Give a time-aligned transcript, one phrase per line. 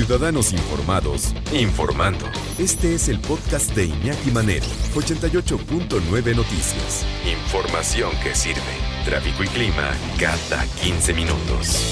[0.00, 2.24] Ciudadanos Informados, informando.
[2.58, 7.04] Este es el podcast de Iñaki Manero, 88.9 Noticias.
[7.30, 8.62] Información que sirve.
[9.04, 11.84] Tráfico y clima cada 15 minutos.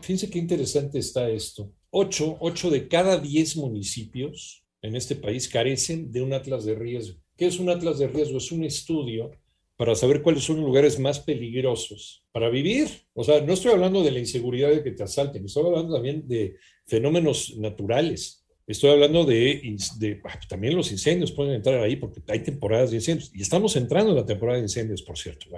[0.00, 1.70] Fíjense qué interesante está esto.
[1.90, 7.20] Ocho, ocho de cada diez municipios en este país carecen de un atlas de riesgo.
[7.36, 8.38] ¿Qué es un atlas de riesgo?
[8.38, 9.30] Es un estudio
[9.76, 12.88] para saber cuáles son los lugares más peligrosos para vivir.
[13.12, 16.26] O sea, no estoy hablando de la inseguridad de que te asalten, estoy hablando también
[16.28, 16.56] de
[16.86, 18.44] fenómenos naturales.
[18.66, 19.76] Estoy hablando de,
[20.24, 24.10] ah, también los incendios pueden entrar ahí porque hay temporadas de incendios y estamos entrando
[24.10, 25.48] en la temporada de incendios, por cierto.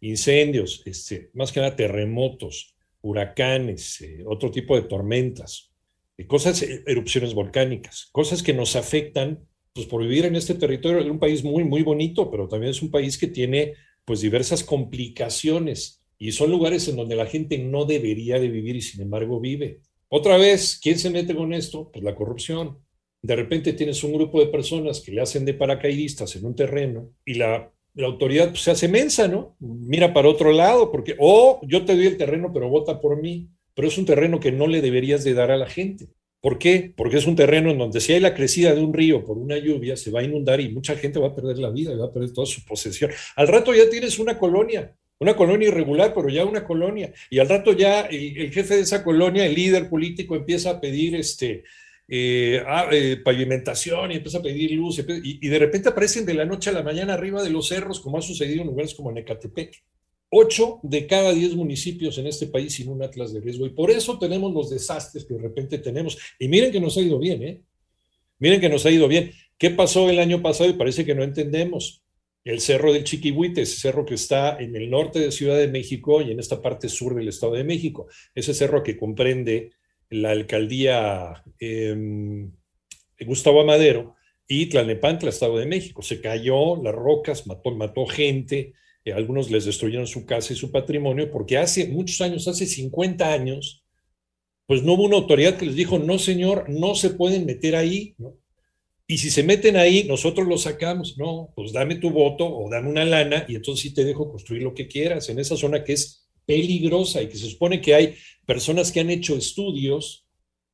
[0.00, 5.72] Incendios, este, más que nada terremotos, huracanes, eh, otro tipo de tormentas,
[6.16, 11.02] eh, cosas, eh, erupciones volcánicas, cosas que nos afectan pues por vivir en este territorio,
[11.02, 14.62] de un país muy, muy bonito, pero también es un país que tiene pues diversas
[14.64, 19.40] complicaciones y son lugares en donde la gente no debería de vivir y sin embargo
[19.40, 19.80] vive.
[20.08, 21.90] Otra vez, ¿quién se mete con esto?
[21.90, 22.78] Pues la corrupción.
[23.22, 27.10] De repente tienes un grupo de personas que le hacen de paracaidistas en un terreno
[27.24, 29.56] y la, la autoridad pues, se hace mensa, ¿no?
[29.60, 33.20] Mira para otro lado, porque, o oh, yo te doy el terreno, pero vota por
[33.20, 36.08] mí, pero es un terreno que no le deberías de dar a la gente.
[36.42, 36.92] ¿Por qué?
[36.96, 39.56] Porque es un terreno en donde si hay la crecida de un río por una
[39.58, 42.12] lluvia, se va a inundar y mucha gente va a perder la vida, va a
[42.12, 43.12] perder toda su posesión.
[43.36, 47.12] Al rato ya tienes una colonia, una colonia irregular, pero ya una colonia.
[47.30, 51.14] Y al rato ya el, jefe de esa colonia, el líder político, empieza a pedir
[51.14, 51.62] este,
[52.08, 54.98] eh, eh, pavimentación y empieza a pedir luz.
[54.98, 58.00] Y, y, de repente aparecen de la noche a la mañana arriba de los cerros,
[58.00, 59.80] como ha sucedido en lugares como Necatepec.
[60.34, 63.66] Ocho de cada diez municipios en este país sin un atlas de riesgo.
[63.66, 66.16] Y por eso tenemos los desastres que de repente tenemos.
[66.38, 67.60] Y miren que nos ha ido bien, ¿eh?
[68.38, 69.30] Miren que nos ha ido bien.
[69.58, 70.70] ¿Qué pasó el año pasado?
[70.70, 72.02] Y parece que no entendemos.
[72.44, 76.22] El cerro del Chiquihuite, ese cerro que está en el norte de Ciudad de México
[76.22, 78.08] y en esta parte sur del Estado de México.
[78.34, 79.72] Ese cerro que comprende
[80.08, 82.48] la alcaldía eh,
[83.20, 84.16] Gustavo Amadero
[84.48, 86.00] y Tlalnepantla, Estado de México.
[86.00, 88.72] Se cayó, las rocas, mató, mató gente,
[89.10, 93.84] algunos les destruyeron su casa y su patrimonio porque hace muchos años, hace 50 años,
[94.66, 98.14] pues no hubo una autoridad que les dijo, no señor, no se pueden meter ahí,
[98.18, 98.36] ¿no?
[99.08, 102.88] Y si se meten ahí, nosotros lo sacamos, no, pues dame tu voto o dame
[102.88, 105.94] una lana y entonces sí te dejo construir lo que quieras en esa zona que
[105.94, 108.14] es peligrosa y que se supone que hay
[108.46, 110.26] personas que han hecho estudios,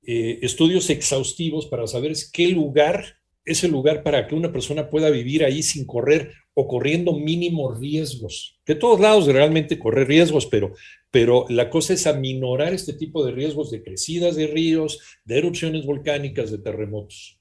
[0.03, 5.11] eh, estudios exhaustivos para saber qué lugar es el lugar para que una persona pueda
[5.11, 8.59] vivir ahí sin correr o corriendo mínimos riesgos.
[8.67, 10.75] De todos lados realmente correr riesgos, pero,
[11.09, 15.87] pero la cosa es aminorar este tipo de riesgos de crecidas de ríos, de erupciones
[15.87, 17.39] volcánicas, de terremotos.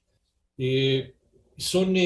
[0.56, 1.14] Eh,
[1.56, 1.96] son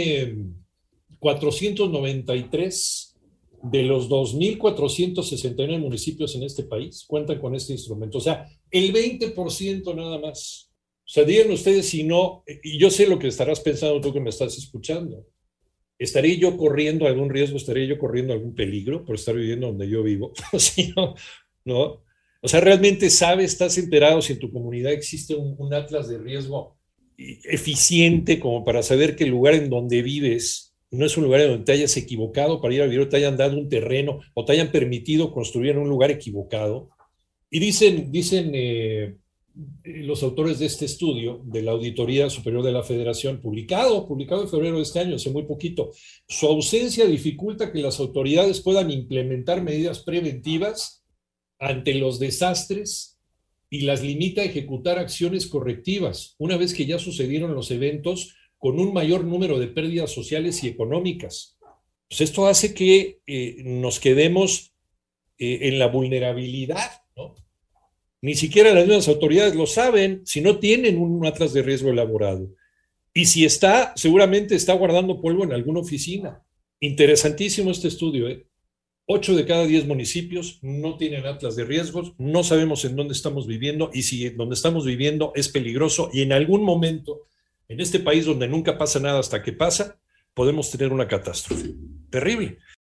[1.18, 3.18] 493 eh,
[3.62, 8.16] de los 2.469 municipios en este país cuentan con este instrumento.
[8.16, 10.70] O sea, el 20% nada más.
[11.04, 14.20] O sea, digan ustedes si no, y yo sé lo que estarás pensando tú que
[14.20, 15.26] me estás escuchando.
[16.02, 17.56] ¿Estaré yo corriendo algún riesgo?
[17.56, 20.32] ¿Estaré yo corriendo algún peligro por estar viviendo donde yo vivo?
[20.96, 21.14] no,
[21.64, 22.02] no.
[22.40, 26.76] O sea, ¿realmente sabes, estás enterado si en tu comunidad existe un, atlas de riesgo
[27.16, 31.50] eficiente como para saber que el lugar en donde vives no es un lugar en
[31.50, 34.44] donde te hayas equivocado para ir a vivir o te hayan dado un terreno o
[34.44, 36.91] te hayan permitido construir en un lugar equivocado?
[37.48, 39.18] Y dicen, dicen eh,
[39.84, 44.48] los autores de este estudio de la Auditoría Superior de la Federación, publicado, publicado en
[44.48, 45.92] febrero de este año, hace muy poquito,
[46.26, 51.04] su ausencia dificulta que las autoridades puedan implementar medidas preventivas
[51.58, 53.20] ante los desastres
[53.70, 58.78] y las limita a ejecutar acciones correctivas una vez que ya sucedieron los eventos con
[58.78, 61.58] un mayor número de pérdidas sociales y económicas.
[62.08, 64.74] Pues esto hace que eh, nos quedemos
[65.38, 67.34] eh, en la vulnerabilidad, ¿no?
[68.22, 72.49] Ni siquiera las mismas autoridades lo saben si no tienen un atlas de riesgo elaborado.
[73.12, 76.41] Y si está, seguramente está guardando polvo en alguna oficina.
[76.78, 78.28] Interesantísimo este estudio.
[78.28, 78.47] ¿eh?
[79.06, 83.48] Ocho de cada diez municipios no tienen atlas de riesgos, no sabemos en dónde estamos
[83.48, 87.27] viviendo y si donde estamos viviendo es peligroso y en algún momento,
[87.68, 89.98] en este país donde nunca pasa nada hasta que pasa,
[90.33, 91.75] podemos tener una catástrofe.
[92.09, 92.59] Terrible.